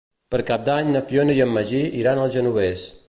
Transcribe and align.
Per 0.35 0.37
Cap 0.47 0.63
d'Any 0.69 0.89
na 0.95 1.03
Fiona 1.11 1.35
i 1.41 1.43
en 1.45 1.53
Magí 1.59 1.83
iran 2.01 2.23
al 2.23 2.33
Genovés. 2.39 2.89